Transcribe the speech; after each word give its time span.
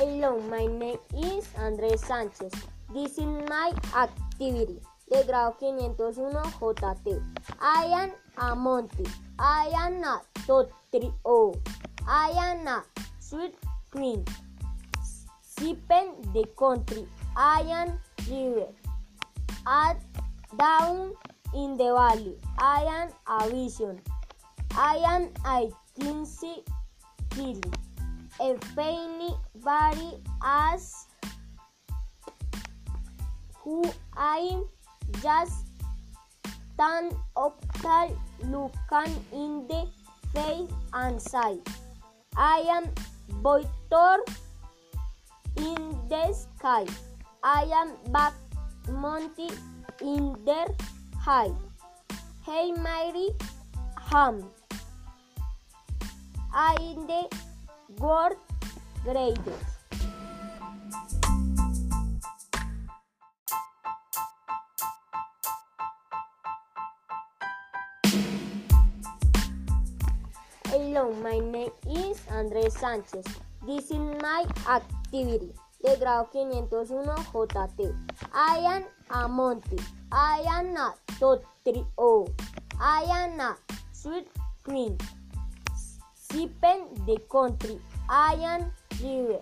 Hello, 0.00 0.40
my 0.48 0.64
name 0.64 0.96
is 1.12 1.44
Andrés 1.60 2.00
Sánchez. 2.00 2.54
This 2.88 3.18
is 3.18 3.28
my 3.50 3.70
activity. 3.94 4.80
De 5.12 5.22
grado 5.24 5.52
501 5.60 6.74
JT. 6.74 7.20
I 7.60 7.84
am 7.92 8.10
a 8.38 8.56
Monty. 8.56 9.04
I 9.38 9.68
am 9.76 10.02
a 10.02 10.22
Totrio. 10.46 11.52
I 12.08 12.32
am 12.32 12.66
a 12.66 12.82
sweet 13.18 13.54
queen. 13.90 14.24
Sipping 15.42 16.16
the 16.32 16.46
country. 16.56 17.04
I 17.36 17.60
am 17.68 18.00
river. 18.26 18.72
At 19.66 20.00
down 20.56 21.12
in 21.54 21.76
the 21.76 21.92
valley. 21.92 22.38
I 22.56 22.88
am 22.88 23.08
a 23.28 23.50
vision. 23.50 24.00
I 24.72 24.96
am 25.04 25.28
a 25.44 25.68
clumsy 25.94 26.64
killing. 27.36 27.89
A 28.38 28.56
funny 28.74 29.34
body 29.56 30.22
as 30.42 31.06
who 33.58 33.84
I 34.16 34.38
am 34.52 34.64
just 35.22 35.66
stand 36.74 37.14
up 37.36 37.60
tall, 37.82 38.16
looking 38.44 39.14
in 39.32 39.66
the 39.68 39.86
face 40.32 40.70
and 40.92 41.20
say, 41.20 41.58
I 42.36 42.64
am 42.76 42.84
Boitor 43.42 44.18
in 45.56 45.98
the 46.08 46.32
sky. 46.32 46.86
I 47.42 47.64
am 47.74 48.12
back 48.12 48.34
Monty 48.88 49.48
in 50.00 50.32
the 50.44 50.74
high. 51.18 51.52
Hey 52.46 52.72
Mary 52.72 53.28
Ham. 54.10 54.44
I 56.52 56.76
in 56.80 57.06
the 57.06 57.28
world 57.98 58.36
greatest. 59.04 59.66
Hello, 70.66 71.12
my 71.22 71.38
name 71.38 71.70
is 71.86 72.20
Andrés 72.30 72.72
Sánchez. 72.78 73.26
This 73.66 73.90
is 73.90 73.98
my 74.22 74.44
activity. 74.68 75.52
De 75.82 75.96
grado 75.96 76.28
501 76.32 77.48
JT. 77.48 77.94
I 78.32 78.58
am 78.76 78.84
a 79.10 79.28
Monty. 79.28 79.78
I 80.12 80.44
am 80.46 80.76
a 80.76 80.94
Totrio. 81.18 82.28
I 82.78 83.02
am 83.08 83.40
a 83.40 83.56
sweet 83.92 84.28
queen. 84.62 84.96
Sipping 86.30 86.82
the 87.06 87.18
country. 87.30 87.80
I 88.08 88.34
am 88.34 88.72
river. 89.02 89.40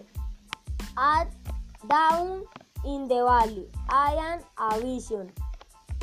At 0.97 1.29
down 1.89 2.45
in 2.85 3.09
the 3.09 3.23
valley. 3.25 3.69
I 3.89 4.15
am 4.15 4.41
a 4.59 4.81
vision. 4.81 5.31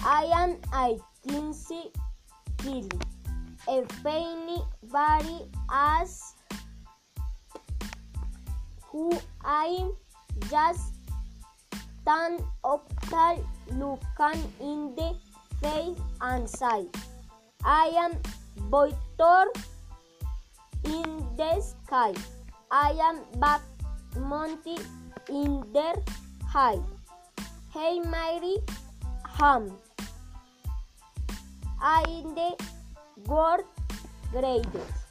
I 0.05 0.23
am 0.41 0.57
a 0.73 0.97
clumsy 1.27 1.91
killing. 2.57 3.01
A 3.67 3.83
funny 4.03 4.59
body 4.91 5.49
as 5.71 6.35
who 8.95 9.11
I 9.43 9.89
just 10.49 10.93
stand 12.01 12.43
up 12.63 12.87
looking 13.71 14.43
in 14.61 14.95
the 14.95 15.15
face 15.61 15.97
and 16.21 16.47
say, 16.47 16.85
I 17.63 17.87
am 17.97 18.13
Boitor 18.69 19.47
in 20.85 21.25
the 21.35 21.61
sky. 21.61 22.13
I 22.71 22.91
am 23.09 23.21
back 23.39 23.61
Monty 24.17 24.77
in 25.29 25.61
the 25.73 26.01
high. 26.47 26.79
Hey 27.73 27.99
Mary 27.99 28.57
Ham. 29.37 29.71
I 31.81 32.03
in 32.07 32.35
the 32.35 32.51
world 33.27 33.65
greatest. 34.31 35.04